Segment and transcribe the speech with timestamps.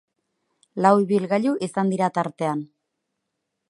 [0.85, 2.69] Lau ibilgailu izan dira tartean.